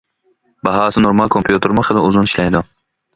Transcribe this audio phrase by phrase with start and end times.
[0.67, 2.63] باھاسى نورمال كومپيۇتېرمۇ خېلى ئۇزۇن ئىشلەيدۇ.